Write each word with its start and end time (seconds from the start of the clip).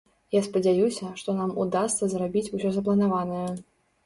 Я 0.35 0.39
спадзяюся, 0.45 1.09
што 1.21 1.35
нам 1.41 1.51
удасца 1.65 2.09
зрабіць 2.15 2.45
усё 2.59 2.73
запланаванае. 2.79 3.45